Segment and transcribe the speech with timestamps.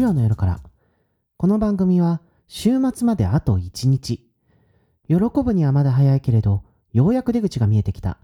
[0.00, 0.60] 木曜の夜から。
[1.36, 4.26] この番組は週末まであと1日。
[5.08, 6.62] 喜ぶにはまだ早いけれど、
[6.94, 8.16] ようやく出口が見えてきた。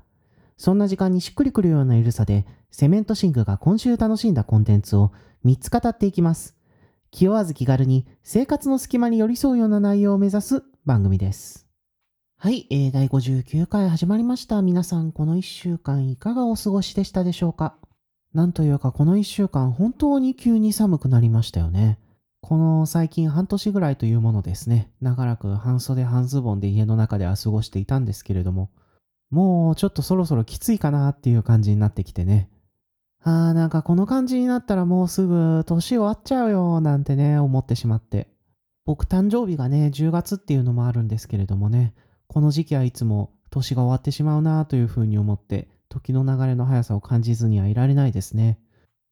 [0.56, 5.12] そんな時間にしっくりくるような緩さで、セメントシングが今週楽しんだコンテンツを
[5.44, 6.56] 3つ語っていきます。
[7.10, 11.66] 気負わず気軽に生活の隙間に寄り添うような内容を目指す番組です。
[12.38, 14.62] はい、えー、第59回始まりました。
[14.62, 17.76] 皆さん、この1週間いかがお過ごしでしたでしょうか？
[18.36, 21.98] なんというか、この1週間本当に急に寒くなりましたよね。
[22.42, 24.90] この最近半年ぐらいというものですね。
[25.00, 28.68] 長らく半袖半ズボンで家の中では過ごしていたんですけれども、
[29.30, 32.50] もうちょっとそろそろきついかなっていう感じになってきてね。
[33.22, 38.28] あーなんかこの感じになったらもうすぐ年終わっちゃうよなんてね、思ってしまって。
[38.84, 41.94] 僕誕生日がね、10月っていうのもあるんですけれどもね、
[42.26, 48.58] この時期はいつも年が終わってしまうなというふうに思って、時の流れの速さを感じずにはいられないですね。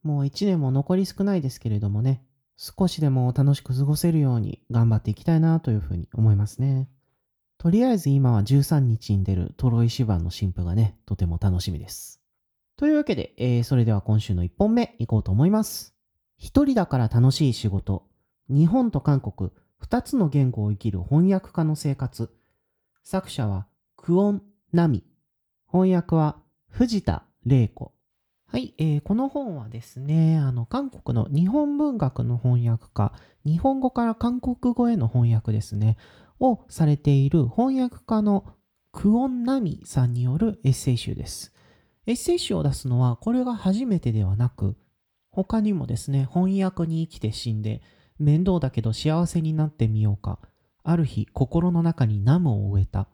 [0.03, 2.22] もう一年も残り少ないですけれどもね、
[2.56, 6.89] 少しでも楽しく過ごせるように頑張っていきたいなというふうに思いますね。
[7.58, 12.20] とりあえず今は13日に出るトロイシバンの新譜がね、とても楽しみです。
[12.77, 15.94] というわけで、えーそれでは今週の1本目いこうと思います。
[16.36, 18.06] 一人だから楽しい仕事。
[18.48, 22.31] 日本と韓国、二つの言語を生きる翻訳家の生活。
[23.03, 23.66] 作者は
[23.97, 25.05] クオン・ナミ。
[25.70, 26.36] 翻訳は
[26.75, 27.92] 藤田玲子。
[28.48, 33.12] はい、えーこの本はですね、あの、韓国の日本文学の翻訳家、
[33.47, 35.97] 日本語から韓国語への翻訳ですね、
[36.41, 38.44] をされている翻訳家の
[38.91, 41.55] クオン・ナミさんによるエッセイ集です。
[42.06, 44.75] エッセイ集を出すのはこれが初めてではなく、
[45.31, 47.83] 他にもですね、翻訳に生きて死んで、
[48.19, 50.41] 面倒だけど幸せになってみようか。
[50.83, 53.06] ある日、心の中にナムを植えた。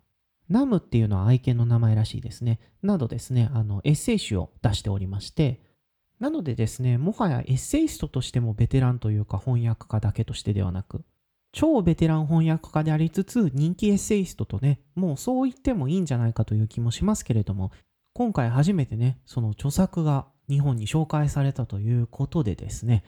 [0.51, 2.59] ナムっていうのは愛犬の名前らしいですね。
[2.83, 5.63] などですね、あの、エッセイ集を出しておりまして、
[6.19, 11.05] なのでですね、もはやエッセイストとしてもベテランというか翻訳家だけとしてではなく、
[11.53, 17.71] 超ベテラン翻訳家でありつつ人気エッセイストとね、もうそう言ってもいいんじゃないかという気もしますけれども、
[18.13, 23.05] 今回初めてね、その著作が日本に紹介されたということでですね、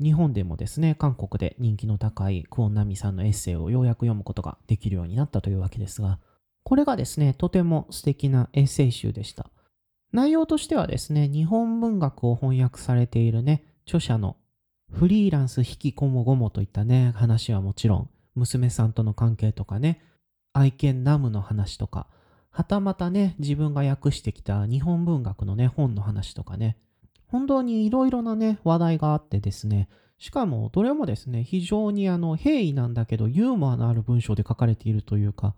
[0.00, 6.18] 日本でもですね、韓国で人気の高いクオンナミさんのエッセイをようやく読むことができるようになったというわけですが、
[6.64, 9.50] これがですね、とても素敵なエッセイ集でした。
[10.12, 14.36] 内容としてはですね、日本文学を翻訳されているね、著者の
[14.90, 20.02] フリーランス引きこもごもといったね、話はもちろん、娘さんとの関係とかね、
[20.52, 22.06] 愛犬ナムの話とか、
[22.50, 26.76] はたまたね、自分が訳してきた日本文学のね、本の話とかね、
[27.26, 35.54] 本当にいろいろなね、話題があってですね、しかもどれもですね、非常にあの、平易なんだけど、ユーモアのある文章で書かれているというか、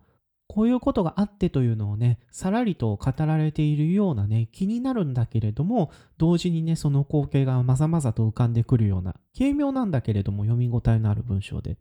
[0.55, 11.77] こういうことがあってというのをね、さらりと語られているようなね、気になるんだけれども、同時にね、その光景がまざまざと浮かんでくるような、軽妙なんだけれども読み応えのある文章で。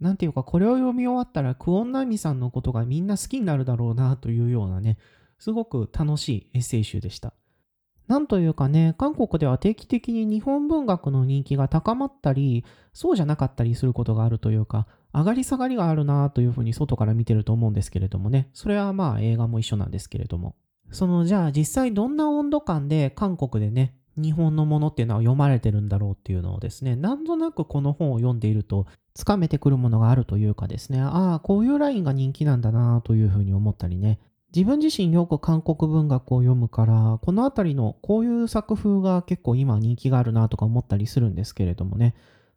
[0.00, 4.96] なんていうか、これを読み終わったら、クオンナミさんのことがみんな好きになるだろうなというようなね、
[5.38, 7.34] すごく楽しいエッセイ集でした。
[8.06, 20.54] なんというかね、韓国では定期的に日本文学の人気が高まったり、そうじゃなかったりすることがあるというか、上がり下がりがあるなというふうに外から見てると思うんですけれどもね、それはまあ映画も一緒なんですけれども。
[20.90, 34.20] そのじゃあ実際どんな温度感で韓国でね、日本のものっていうのは読まれてるんだろうっていうのをですね、なんとなくこの本を読んでいると、つかめてくるものがあるというかですね、ああ、こういうラインが人気なんだなというふうに思ったりね、
[34.54, 42.14] 自分自身よく韓国文学を読むから、このあたりのこういう作風が結構今人気があるなとか思ったりするんですけれどもね、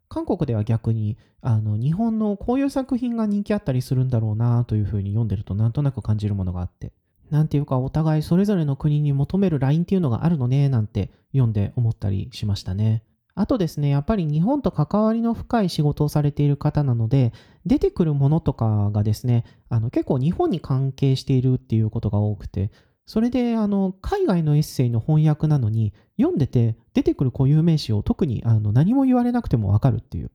[0.08, 6.92] 韓国では逆にあの日本のこういう作品が人気あったりするんだろうなというふうに読んでるとなんとなく感じるものがあって、
[7.30, 13.02] なんていうかお互いそれぞれの国に求めるラインっていうのがあるのねなんて読んで思ったりしましたね。
[13.38, 17.32] あとですね、やっぱり日本と関わりの深い仕事をされている方なので、
[17.64, 22.72] 出てくるものとかがですね、あの結構日本に関係しているっていうことが多くて、
[23.06, 30.32] それであの海外のエッセイの翻訳なのに、読んでて出てくる固有名詞を特にあの何も言われなくてもわかるっていう。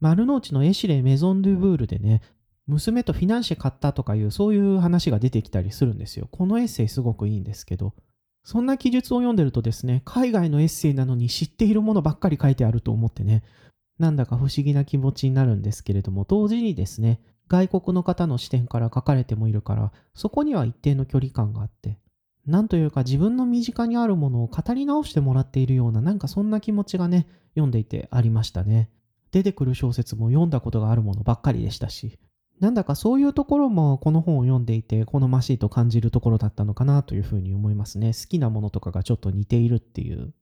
[0.00, 2.22] 丸の内のエシレ・メゾン・ドゥ・ブールでね、
[2.66, 6.28] 娘とフィナンシェ買ったとかいうそういう話が出てきたりするんですよ。
[6.30, 7.92] このエッセイすごくいいんですけど、
[8.48, 13.44] そんな記述を読んでるとですね、海外のエッセイなのに知っているものばっかり書いてあると思ってね、
[13.98, 21.98] なんだか不思議な気持ちになるんですけれども、同時にですね、外国の方の視点から書かれてもいるから、そこには一定の距離感があって、
[22.46, 28.88] なんというか自分の身近にあるものを語り直してもらっているような、なんかそんな気持ちがね、読んでいてありましたね。
[29.30, 32.18] 出てくる小説も読んだことがあるものばっかりでしたし、
[32.60, 38.08] なんだかそういうところもこの本を読んでいて好ましいと感じるところだったのかなというふうに思いますね。
[38.08, 40.32] 好きなものとかがちょっと似ているっていう。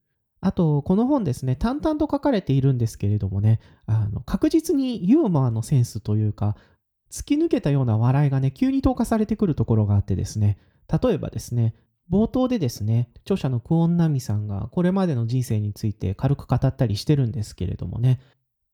[0.40, 6.56] あと、この本ですね、淡々と書かれているんですけれどもね、あの確実にユーモアのセンスというか、
[7.10, 10.58] 突き抜けたような笑いがね、急に投下されてくるところがあってですね、
[11.02, 11.74] 例えばですね、
[12.10, 18.20] 冒頭でですね、著者のクオンナミさんがこれまでの人生について軽く語ったりしてるんですけれどもね、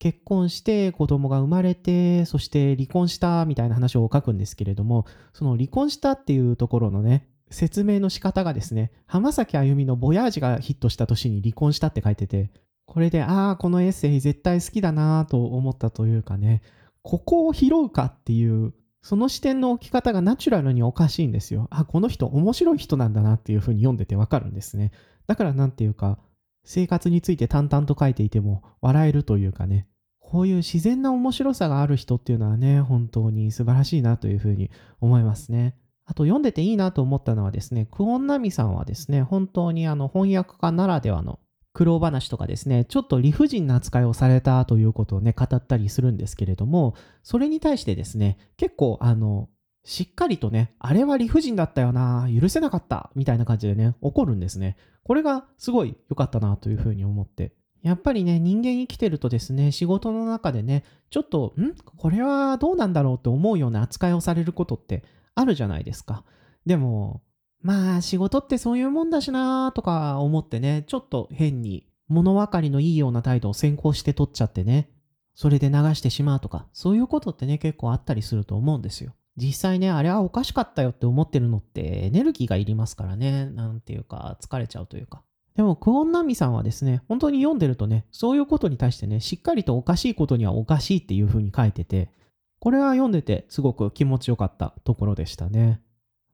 [0.02, 12.50] 結婚して子供が生まれて、そして離婚したみたいな話を書くんですけれども、その離婚したっていうところのね、説明の仕方がですね、浜崎あゆみのボヤージがヒットした年に離婚したって書いてて、
[12.84, 16.62] これで、ああ、このエッセイ絶対好きだなと思ったというかね、
[17.02, 21.68] ここを拾うかっていう、その視点の置き方がナチュラルにおかしいんですよ。
[21.70, 24.90] あ、この人面白い人なんだなっていうふうに読んでてわかるんですね。
[25.28, 26.18] だからなんていうか、
[26.64, 29.86] 生活について淡々と書いていても笑えるというかね、
[30.32, 35.76] こういう自然な面白さがある人っていうのはね、本当に素晴らしいなというふうに思いますね。
[36.06, 41.38] あと読んでていいなと思ったのはですね、クオンナミさんはですね、本当にあの翻訳家ならではの
[41.74, 49.50] 苦労話とかですね、ちょっと理不尽な扱いをされたということをね、語ったりするんですけれども、それに対してですね、結構あの、
[49.84, 54.78] しっかりとね、あれは理不尽だったよな、許せなかった、みたいな感じでね、怒るんですね。
[55.04, 57.52] これがすごい良かったなというふうに思って
[57.82, 61.74] やっぱりね、人間生きてるとですね、仕事の中でね、ちょっと、ん？
[61.96, 66.24] これはどうなんだろうって思うような扱いをされることってあるじゃないですか。
[66.64, 67.22] でも、
[67.60, 74.90] まあ仕事ってそういうもんだしなーとか思ってね、ちょっと変に物分かりのいいような態度を先行して取っちゃってね、
[75.34, 79.12] それで流してしまうとか、そういうことってね、結構あったりすると思うんですよ。
[79.36, 85.22] 実際ね、あれはおかしかったよって思ってるのってエネルギーがいりますからね、なんていうか、疲れちゃうというか。
[85.56, 92.10] でも、クオンナミさんはですね、本当に読んでるとね、そういうことに対してね、しっかりとおかしいことにはおかしいっていう風に書いてて、
[92.58, 95.80] これは読んでてすごく気持ちよかったところでしたね。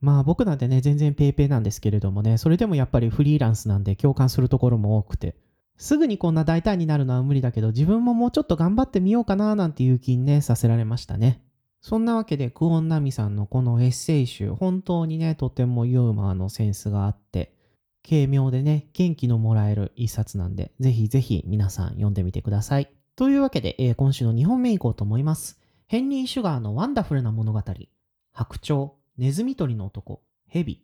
[0.01, 5.35] まあ僕なんてね、全然ペーペーなんですけれどもね、それでもやっぱりフリーランスなんで共感するところも多くて、
[5.79, 11.43] すぐにこんな大胆になるのは無理だけど、自分ももうちょっと頑張ってみようかななんていう気にね、させられましたね。
[11.81, 17.55] そんなわけで、クオンナミさんのこのエッセイ集、本当にね、とてもユーモアのセンスがあって、
[18.09, 22.91] 軽妙でね、元気のもらえる一冊なんで、ぜひぜひ皆さん読んでみてください。
[23.17, 25.61] というわけで、えー、今週の2本目いこうと思います。
[25.87, 27.63] ヘンリー・シュガーのワンダフルな物語。
[28.33, 30.83] 白鳥、ネズミ捕りの男、ヘビ。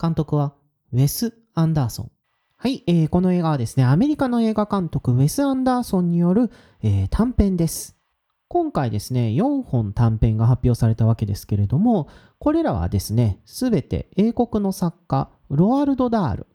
[0.00, 0.54] 監督は、
[0.92, 2.10] ウェス・アンダーソン。
[2.56, 6.50] はい、えー、この映画はですね、アメリカの映画監督、ウェス・アンダーソンによる、
[6.82, 7.96] えー、短編です。
[8.52, 12.08] 今回ですね、4本短編が発表されたわけですけれども、
[12.38, 16.46] これらはですね、すべて英国の作家、ロアルド・ダール、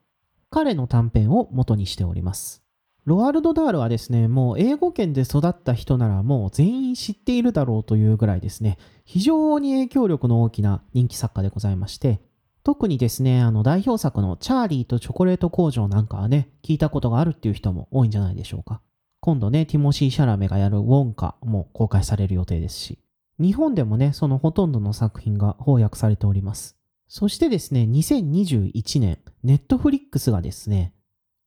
[0.52, 2.62] 彼の短編を元にしております。
[3.06, 12.22] ロアルド・ダールはですね、もう英語圏で育った人ならもう全員知っているだろうというぐらいですね、非常に影響力の大きな人気作家でございまして、
[12.64, 18.82] 特にですね、あの代表作のチャーリーとチョコレート工場なんかはね、聞いたことがあるっていう人も多いんじゃないでしょうか。
[19.19, 23.00] 今度ね、ティモシー・シャラメがやるウォンカも公開される予定ですし、
[23.40, 26.78] 日本でもね、そのほとんどの作品が翻訳されております。
[27.08, 30.94] そしてですね、2021年、ネットフリックスがですね、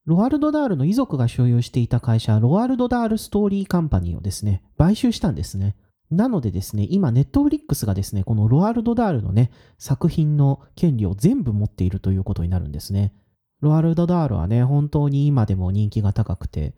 [0.07, 5.77] ロアルド・ダールの遺族が所有していた会社、ロアルド・ダール・ストーリー・カンパニーをですね、買収したんですね。
[6.11, 13.13] なのでですね、今、ネットフリックスがですね、このロアルド・ダールのね、作品の権利を全部持っているということになるんですね。
[13.61, 16.75] ロアルド・ダールはね、本当に今でも人気が高くて、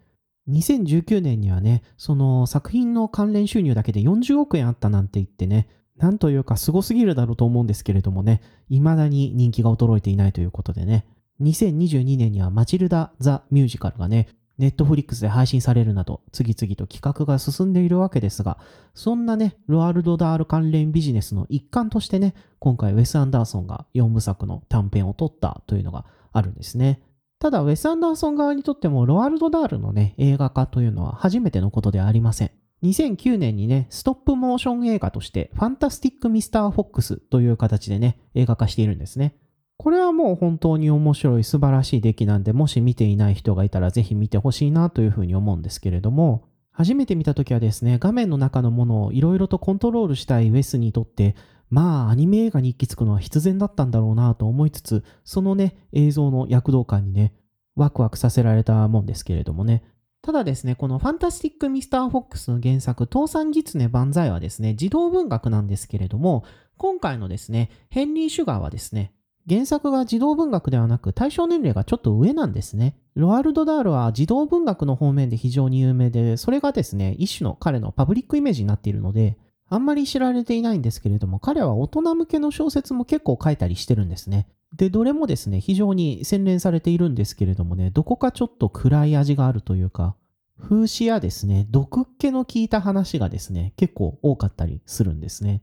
[0.49, 11.07] 2019年にはね、その作品の関連収入だけで40億円あったなんて言ってね、なんというか凄すぎるだろうと思うんですけれどもね、未だに人気が衰えていないということでね、
[11.41, 18.59] 2022年にはマチルダ・ザ・ミュージカルがね、ネットフリックスで配信されるなど、次々と企画が進んでいるわけですが、
[18.95, 27.01] そんなね、ロアルド・ダール関連ビジネスの一環としてね、今回ウェス・アンダーソンが4部作の短編を撮ったというのがあるんですね。
[27.43, 32.53] ただ、ウェス・アンダーソン側にとっても、ロアルド・ダールのね、映画化というのは初めてのことではありません。
[32.85, 39.35] 2009年にね、ストップモーション映画として、ファンタスティック・ミスター・フォックスという形でね、映画化しているんですね。
[39.77, 51.35] これはもう本当に面白い素晴らしい出来なんで、もし見ていない人がいたらぜひ見てほしいなというふうに思うんですけれども、初めて見た時はですね、画面の中のものをいろいろとコントロールしたいウェスにとって、
[51.73, 57.33] まあ、アニメ映画に行き着くのは必然だったんだろうなと思いつつ、そのね、映像の躍動感にね、
[57.77, 59.83] ワクワクさせられたもんですけれどもね。
[60.21, 66.45] ただですね、このファンタスティック・ミスター・フォックスの原作、倒産狐万歳はですね、児童文学なんですけれども、
[66.77, 69.15] 今回のですね、ヘンリー・シュガーはですね、
[69.49, 72.97] 原作が児童文学ではなく対象年齢がちょっと上なんですね。
[73.15, 79.39] ロアルド・ダールは児童文学の方面で非常に有名で、それがですね、一種の彼のパブリックイメージになっているので、
[79.73, 84.47] あんまり知られていないんですけれども、彼は大人向けの小説も結構書いたりしてるんですね。
[84.77, 90.15] で、どれもですね、非常に洗練されているんですけれどもね、どこかちょっと暗い味があるというか、
[90.59, 95.63] 風刺やですね、毒っ気の効いた話がですね、結構多かったりするんですね。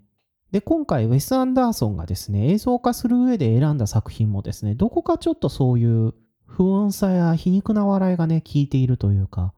[0.51, 6.15] で、今回、ウェス・アンダーソンがですね、映像化する上で選んだ作品もですね、どこかちょっとそういう
[6.47, 9.53] 不穏さや皮肉な笑いがね、効いているというか、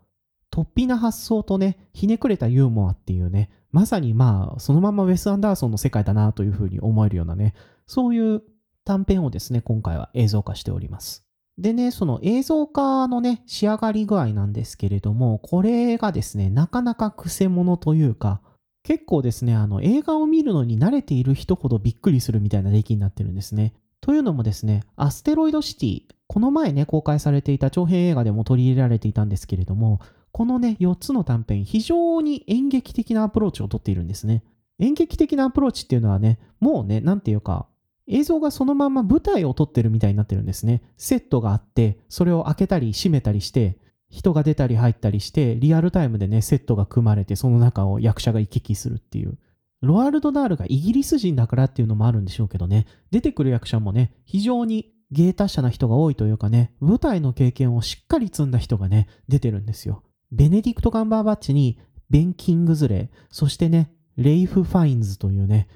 [0.51, 7.53] 突飛な発想とね、ひねくれたユーモアっていうね、まさにまあ、そのままウェス・アンダーソンの世界だなというふうに思えるようなね、
[7.87, 8.43] そういう
[8.83, 11.25] 短編をですね、今回は映像化しております。
[11.57, 18.41] でね、その映像化のね、仕上がり具合なんですけれども、これがですね、なかなか癖者というか、
[18.83, 23.73] 結構ですね、あの映画を見るのに慣れている人ほどびっくりするみたいな出来になってるんですね。
[24.01, 29.99] というのもですね、アステロイドシティ、この前ね、公開されていた長編映画でも取り入れられていたんですけれども、
[30.31, 34.43] このね、4つの短編、非常に演劇的なアプローチをとっているんですね。
[34.79, 37.67] 演劇的なアプローチっていうのはね、もうね、なんていうか、
[38.07, 40.81] 映像がそのまま舞台を撮ってるみたいになってるんですね。
[40.97, 43.77] セットがあって、それを開けたり閉めたりして、
[44.09, 49.37] 人が出たり入ったりして、リアルタイムでね、セットが組まれて、その中を役者が行き来するっていう。
[49.81, 60.03] ロワールド・ダールがイギリス人だからっていうのもあるんでしょうけどね、出てくる役者もね、非常に芸達者な人が多いというかね、舞台の経験をしっかり積んだ人がね、出てるんですよ。
[60.31, 61.77] ベネディクト・ガンバーバッチに、
[62.09, 65.67] ベン・キングズレー、そしてね、レイフ・ファインズというね、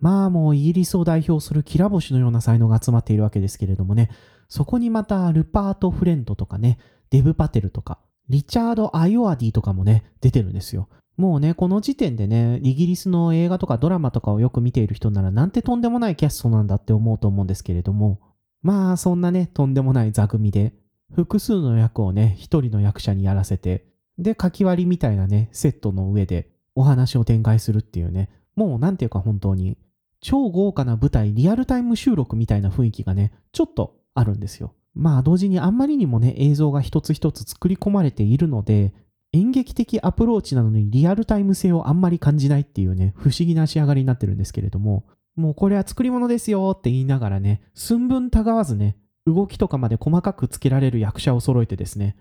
[0.00, 4.10] まあもうイギリスを代表するキラ星のような才能が集まっているわけですけれどもね、
[4.48, 6.78] そこにまたルパート・フレントとかね、
[7.10, 10.88] デブ・パテルとか、リチャード・アイオアディとかもね、出てるんですよ。
[11.16, 18.20] もうね、この時点でね、イギリスの映画とかドラマとかをよく見ている人ならなんてとんでもないキャストなんだって思うと思うんですけれども、
[18.62, 20.74] まあそんなね、とんでもない座組で、
[21.14, 29.78] 複数の役をね、一人の役者にやらせて、で、書き割りみたいなね、セットの上でお話を展開するっていうね、もうなんていうか本当に
[30.20, 34.74] 超豪華な舞台、リアルタイム収録みたいな雰囲気がね、ちょっとあるんですよ。
[34.94, 38.94] まあ同時にあんまりにもね、映像が一つ一つ作り込まれているので、
[39.32, 52.16] 演劇的アプローチなのにリアルタイム性をあんまり感じないっていうね、不思議な仕上がりになってるんですけれども、もうこれは作り物ですよって言いながらね、寸分たがわずね、動きとかまで細かくつけられる役者を揃えてですね、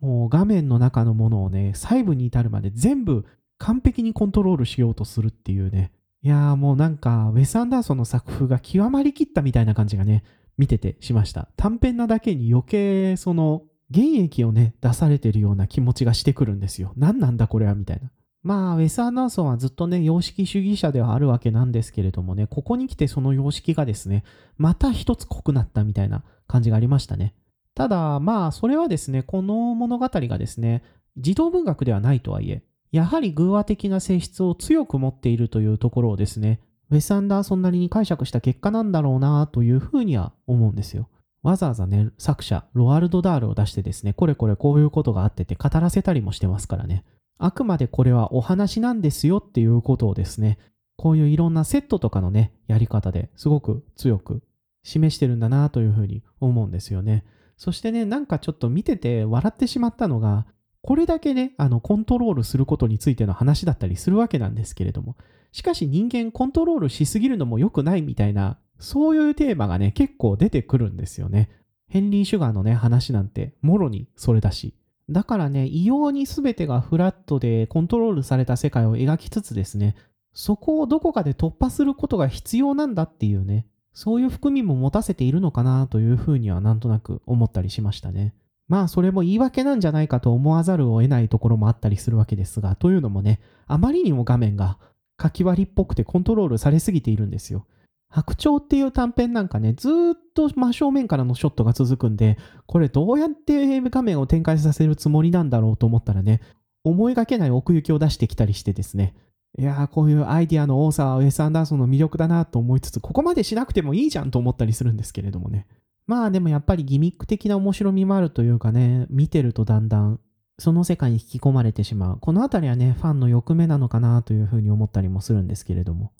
[0.00, 3.24] もう画面の中のものをね、細部に至るまで全部
[3.58, 10.24] 完璧にコントロールしようとするっていうね、いやーもうなんか、ウェス・アンダーソンの作風が極まりきったみたいな感じがね、
[10.58, 11.48] 見ててしました。
[11.56, 13.62] 短編なだけに余計、その、
[13.94, 16.92] 原液をね、出されてるような気持ちがしてくるんですよ。
[16.96, 18.10] 何なんだこれはみたいな。
[18.42, 24.24] まあ、ウェス・アンダーソンはずっとね、様式主義者ではあるわけなんですけれどもね、ここに来てその様式がですね、
[24.56, 27.34] また一つ濃くなったみたいな感じがありましたね。
[27.76, 30.82] ただ、まあ、それはですね、この物語がですね、
[31.18, 41.10] 児童文学ではないとはいえ、やはり偶話的な性質を強く持っているというところをですね、ウェス・アンダーソンなりに解釈した結果なんだろうなというふうには思うんですよ。
[41.42, 47.04] わざわざね、作者、ロワルド・ダールを出してですね、これこれこういうことがあってて語らせたりもしてますからね。
[47.36, 50.58] あくまでこれはお話なんですよっていうことをですね、
[50.96, 54.42] こういういろんなセットとかのね、やり方ですごく強く
[54.82, 57.24] 示してるんだなというふうに思うんですよね。
[57.56, 60.46] そしてね、なんかちょっと見てて笑ってしまったのが、
[60.82, 65.16] これだけね、あの、コントロールすることについての話だったりするわけなんですけれども、
[65.52, 71.50] しかし人間コントロールしすぎるのも良くないみたいな、そういうテーマがね、結構出てくるんですよね。
[71.88, 74.74] ヘンリー・シュガーのね、話なんて、もろにそれだし。
[75.08, 79.94] だからね、異様に全てがフラットでコントロールされた世界を描きつつですね、
[80.32, 88.34] そこをどこかで突破することが必要なんだっていうね、そういう含みも持たせているのかなというふうにはなんとなく思ったりしましたね。
[88.68, 94.76] まあそれも言い訳なんじゃないかと思わざるを得ないところもあったりするわけですが、というのもね、あまりにも画面が
[95.20, 97.64] 書き割りっぽくてコントロールされすぎているんですよ。
[98.10, 99.92] 白鳥っていう短編なんかね、ずっ
[100.34, 102.36] と真正面からのショットが続くんで、
[102.66, 106.42] これどうやって画面を展開させるつもりなんだろうと思ったらね、
[106.84, 109.14] 思いがけない奥行きを出してきたりしてですね、
[109.58, 115.66] いやーこういうアイディアの多さはウェス・アンダーソンの魅力だなと思いつつ、ここまでしなくてもいいじゃんと思ったりするんですけれどもね。
[116.06, 120.20] まあでもやっぱりギミック的な面白みもあるというかね、見てるとだんだん
[120.58, 122.18] その世界に引き込まれてしまう。
[122.20, 126.12] このあたりはね、ファンの欲目なのかなというふうに思ったりもするんですけれども。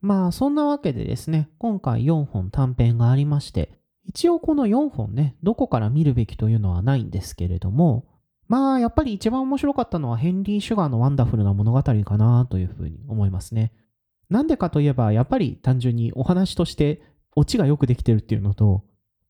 [0.00, 8.04] まあそんなわけでですね、今回4本短編がありまして、一応この4本ね、どこから見るべきというのはないんですけれども、
[8.48, 13.72] まあやっぱり一番面白かったのはヘンリー・シュガーのワンダフルな物語かなというふうに思いますね。
[14.30, 17.02] なんでかといえば、やっぱり単純にお話として
[17.36, 18.84] オチがよくできてるっていうのと、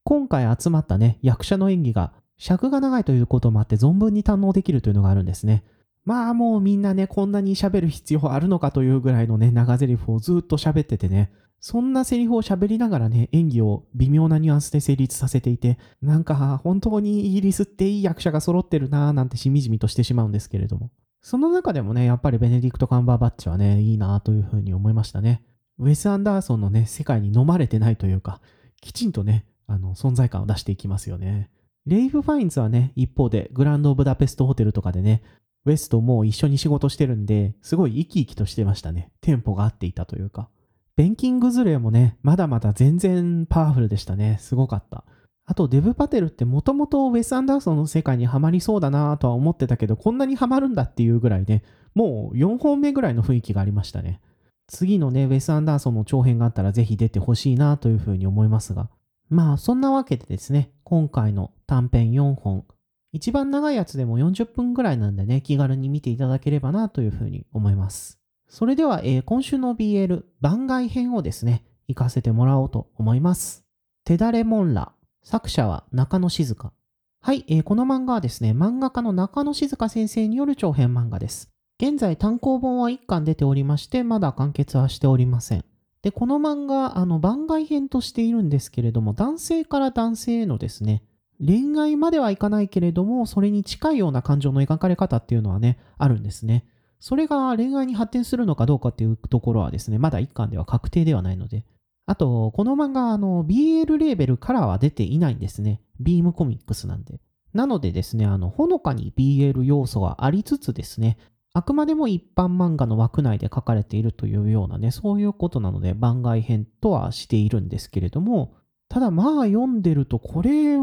[0.04, 5.64] 今回集まったね、役者の演技が尺が長いということもあって存分に堪能できるというのがあるんですね。
[6.04, 11.32] まあもうみんなね、こんなに喋る必要あるのかというぐらいのね、長台詞をずっと喋っててね、
[11.66, 20.90] そんなセリフを喋りながらね、演技を微妙なニュアンスで成立させていて、なんか本当にイギリスっていい役者が揃ってるなぁなんてしみじみとしてしまうんですけれども。
[21.22, 25.42] その中でもね、やっぱりベネディクト・カンバーバッチはね、いいなぁというふうに思いましたね。
[25.78, 28.42] ウェス・アンダーソンのね、世界に飲まれてないというか、
[28.82, 31.48] きちんとね、あの、存在感を出していきますよね。
[31.86, 35.22] レイフ・ファインズはね、一方でグランド・オブダペストホテルとかでね、
[35.64, 39.10] ウェスともう一緒に仕事してるんで、すごい生き生きとしてましたね。
[39.22, 40.50] テンポが合っていたというか。
[40.96, 44.38] ベンキングズレもね、まだまだ全然パワフルでしたね。
[44.40, 45.04] すごかった。
[45.46, 51.62] あと、デブ・パテルってもともとウェス・アンダーソンの世界にはまりそうだなとは思ってたけど、こんなにはまるんだっていうぐらいね、
[51.94, 54.20] もう4本目ぐらいの雰囲気がありましたね。
[54.68, 58.88] 次のね、ウェス・アンダーソンの長編があったらぜひ出てほしいなというふうに思いますが。
[59.28, 62.64] まあ、そんなわけでですね、今回の短編4本、
[63.12, 68.18] 一番長いやつでも40分ぐらいなんでね、気軽に見ていただければなというふうに思います。
[68.54, 73.64] それでは、えー、今週の BL 番外編をですね、行かせてもらおうと思います。
[74.04, 74.92] 手だれモンラ。
[75.24, 76.72] 作者は中野静香。
[77.20, 81.50] はい、えー、この漫画はですね、漫画家の中野静香先生による長編漫画です。
[81.82, 85.64] 現在単行本は1巻出ておりまして、まだ完結はしておりません。
[86.02, 91.02] で、この漫画、あの、番外編としているんですけれども、男性から男性へのですね、
[91.44, 96.64] 恋愛まではいかないけれども、それに近いような感情の描かれ方っていうのはね、あるんですね。
[97.04, 101.66] それが恋愛に発展するのかどうかっていうところはですね、まだ一巻では確定ではないので。
[102.06, 105.82] あと、この漫画、あの、BL レーベルからは出ていないんですね。
[106.00, 107.20] ビームコミックスなんで。
[107.52, 111.18] なのでですね、あの、ほのかに BL 要素はありつつですね、
[111.52, 118.54] あくまでも一般漫画の枠内で書かれているというようなね、そういうことなので番外編とはしているんですけれども、
[118.88, 120.82] ただまあ読んでるとこれは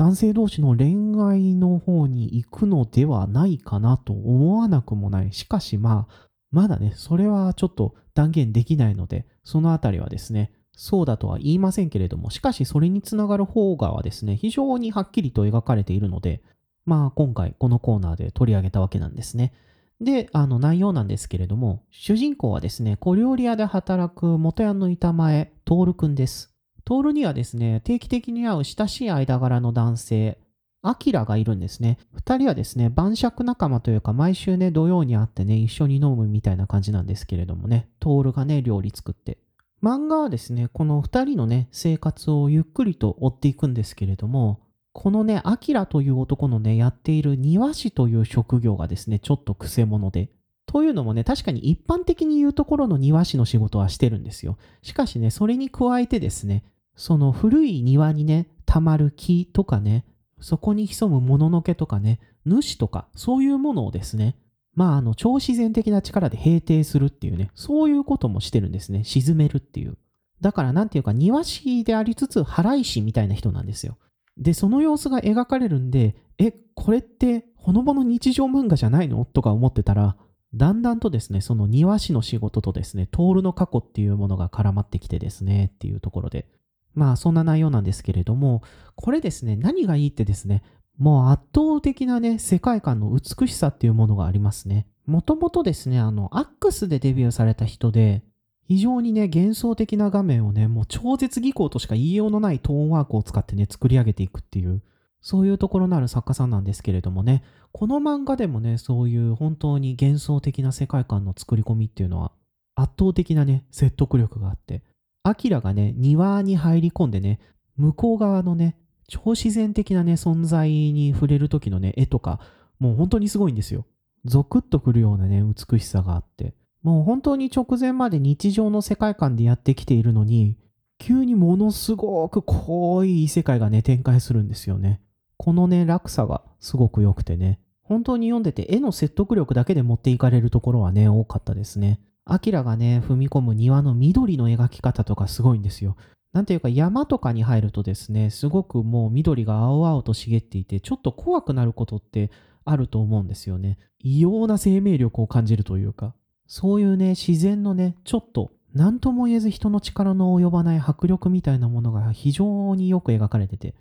[0.00, 5.30] 男性同士の恋愛の方に行くのではないかなと思わなくもない。
[5.34, 16.40] しかしまあ、まだね、それはちょっと断言できないので、そのあたりはですね、そうだとは言いませんけれども、しかしそれにつながる方がはですね、非常にはっきりと描かれているので、
[16.86, 19.52] まあ今回このコーナーで取り上げたわけなんですね。
[20.00, 26.54] で、あの内容なんですけれども、主人公はですね、小料理屋で働く元屋の板前、徹くんです。
[26.84, 30.38] トールにはですね、定期的に会う親しい間柄の男性、
[30.82, 31.98] アキラがいるんですね。
[32.14, 39.38] 二人はですね、晩酌仲間というか、毎週ね、土曜に会ってね、一緒に飲むみたいな感じなんですけれどもね、トールがね、料理作って。
[39.82, 44.60] 漫画はですね、この二人のね、生活をゆっくりと追っていくんですけれども、
[44.92, 50.30] このね、アキラという男のね、やっている庭師という職業がですね、ちょっと癖者で、
[50.72, 54.56] というのもね、確かに一般的に言うところの庭師の仕事はしてるんですよ。
[54.82, 56.62] しかしね、それに加えてですね、
[56.94, 60.04] その古い庭にね、たまる木とかね、
[60.38, 64.36] そこに潜むもののけとかね、主とか、そういうものをですね、
[64.76, 69.02] まあ、あの、超自然的な力で平定するっていうね、そういうこともしてるんですね。
[69.02, 69.98] 沈めるっていう。
[70.40, 73.98] だから、なんていうか、庭師でありつつ、払い師みたいな人なんですよ。
[74.38, 79.24] で、その様子が描かれるんで、え、これって、ほのぼの日常漫画じゃないの？
[79.24, 80.16] とか思ってたら、
[80.54, 86.46] だんだんとですね、その庭師の仕事とですね、トールの過去っていうものが絡まってきてですね、っていうところで。
[86.94, 88.62] まあ、そんな内容なんですけれども、
[88.96, 90.62] これですね、何がいいってですね、
[90.98, 94.86] もう圧倒的なね、世界観の美しさっていうものがありますね。
[95.06, 98.22] もともとですね、あの、アックスでデビューされた人で、
[98.68, 104.82] 非常にね、幻想的な画面をね、もう超絶技巧としか言いようのないトーンワークを使ってね、作り上げていくっていう、
[105.22, 112.32] そういうところのある作家さんなんですけれどもね、この漫画でもね、そういう本当に幻想的な世界観の作り込みっていうのは、
[112.74, 114.82] 圧倒的なね、説得力があって、
[115.22, 117.38] アキラがね、庭に入り込んでね、
[117.76, 118.76] 向こう側のね、
[119.08, 122.40] 超自然的なね、存在に触れる時のね、絵とか、
[122.78, 123.86] もう本当にすごいんですよ。
[124.24, 126.54] ゾクッとくるようなね、美しさがあって。
[126.82, 130.56] もう本当に直前まで日常の世界観でやってきているのに、
[130.98, 135.00] 急にものすごく濃い異世界がね、展開するんですよね。
[135.40, 141.98] このね、落差がすごく良くてね、本当に読んでて絵の説得力だけで持っていかれるところはね、多かったですね。
[142.26, 145.96] アキラがね、踏み込む庭の緑の描き方とかすごいんですよ。
[146.34, 152.30] なんていうか山とかに入るとですね、すごくもう緑が青々と茂っていて、ちょっと怖くなることって
[152.66, 153.78] あると思うんですよね。
[153.98, 156.14] 異様な生命力を感じるというか、
[156.46, 163.74] そういうね、自然のね、ちょっと何とも言えず人の力の及ばない迫力みたいなものが非常によく描かれてて、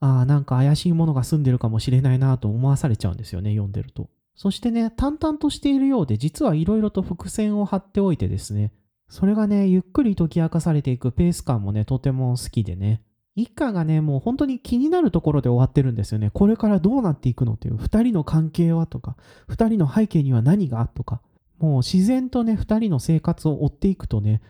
[0.00, 4.08] ああ、なんか怪しいものが住んでるかもしれないなと思わされちゃうんですよね、読んでると。
[4.34, 8.72] そしてね、淡々としているようで、実はいろいろと伏線を張っておいてですね、
[9.08, 13.02] それがね、ゆっくり解き明かされていくペース感もね、とても好きでね、
[13.34, 16.30] 一家がね、もう本当に気になるところで終わってるんですよね。
[16.30, 21.20] これからどうなっていくのっていう、二人の関係はとか、二人の背景には何がとか、
[21.58, 24.42] もう自然とね、二人の生活を追っていくとね、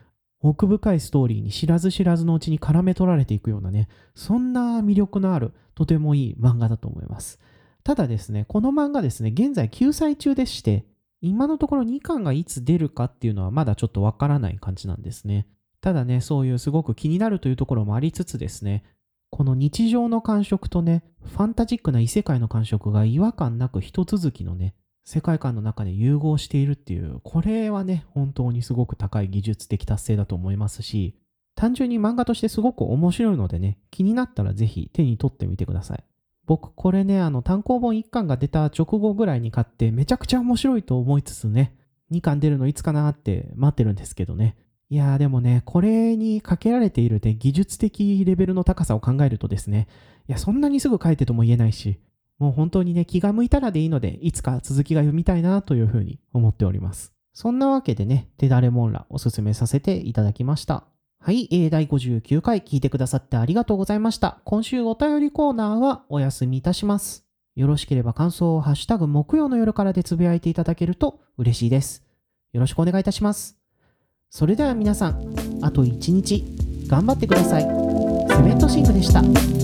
[0.49, 7.39] 奥深いストーリーに知らず知らずのうちに絡め取られていくようなね、そんな魅力のある、とてもいい漫画だと思います。
[7.83, 10.87] ただですね、この漫画ですね、現在救済中でして、
[11.21, 15.47] 今のところ2巻がいつ出るかっていうのはまだちょっとわからない感じなんですね。
[15.81, 18.85] ただね、そういうすごく気になるというところもありつつですね、
[19.31, 24.75] この日常の感触とね、ファンタジックな異世界の感触が違和感なく一続きのね、
[25.07, 31.15] 世界観の中で融合しているっていう、これはね、本当にすごく高い技術的達成だと思いますし、
[31.55, 36.05] 単純に漫画としてすごく面白いのでね、気になったらぜひ手に取ってみてください。
[36.45, 41.77] 僕、これね、あの、単行本1巻が出た直後ぐらいに買って、めちゃくちゃ面白いと思いつつね、
[42.11, 44.57] 2巻出るのいつかなって待ってるんですけどね。
[44.91, 49.87] いやーでもね、これにかけられているね、技術的レベルの高さを考えるとですね、
[50.29, 52.01] いや、そんなにすぐ書いてとも言えないし、
[52.39, 57.13] もう本当にね、気が向いたらでいいので、いつか続きが読みたいなというふうに思っております。
[57.33, 60.85] そんなわけでね、手だれモンラおすすめさせていただきました。
[61.19, 64.39] はい、えー、第59回聞いてくださってありがとうございました。
[64.45, 67.25] 今週お便りコーナーはお休みいたします。
[67.57, 72.05] よろしければ感想をハッシュタグ木曜の夜からでつぶやいていただけると嬉しいです。
[72.53, 73.59] よろしくお願いいたします。
[74.31, 76.45] それでは皆さん、あと1日
[76.87, 77.63] 頑張ってください。
[77.63, 79.56] セメントシングでした。